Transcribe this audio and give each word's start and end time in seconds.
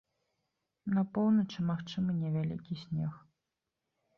На 0.95 1.03
поўначы 1.17 1.65
магчымы 1.69 2.15
невялікі 2.23 2.73
снег. 2.85 3.13